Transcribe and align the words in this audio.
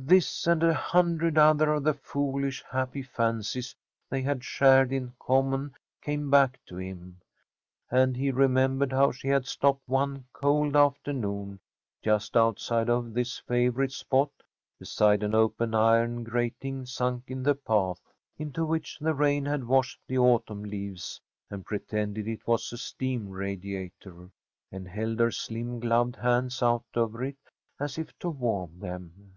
This 0.00 0.46
and 0.46 0.62
a 0.62 0.74
hundred 0.74 1.36
other 1.36 1.72
of 1.72 1.82
the 1.82 1.92
foolish, 1.92 2.62
happy 2.70 3.02
fancies 3.02 3.74
they 4.08 4.22
had 4.22 4.44
shared 4.44 4.92
in 4.92 5.12
common 5.18 5.74
came 6.00 6.30
back 6.30 6.60
to 6.66 6.76
him, 6.76 7.20
and 7.90 8.16
he 8.16 8.30
remembered 8.30 8.92
how 8.92 9.10
she 9.10 9.26
had 9.26 9.44
stopped 9.44 9.82
one 9.88 10.24
cold 10.32 10.76
afternoon 10.76 11.58
just 12.00 12.36
outside 12.36 12.88
of 12.88 13.12
this 13.12 13.38
favorite 13.40 13.90
spot, 13.90 14.30
beside 14.78 15.24
an 15.24 15.34
open 15.34 15.74
iron 15.74 16.22
grating 16.22 16.86
sunk 16.86 17.24
in 17.26 17.42
the 17.42 17.56
path, 17.56 18.12
into 18.36 18.64
which 18.64 19.00
the 19.00 19.14
rain 19.14 19.44
had 19.46 19.64
washed 19.64 19.98
the 20.06 20.16
autumn 20.16 20.62
leaves, 20.62 21.20
and 21.50 21.66
pretended 21.66 22.28
it 22.28 22.46
was 22.46 22.72
a 22.72 22.78
steam 22.78 23.28
radiator, 23.28 24.30
and 24.70 24.86
held 24.86 25.18
her 25.18 25.32
slim 25.32 25.80
gloved 25.80 26.14
hands 26.14 26.62
out 26.62 26.84
over 26.94 27.24
it 27.24 27.38
as 27.80 27.98
if 27.98 28.16
to 28.20 28.30
warm 28.30 28.78
them. 28.78 29.34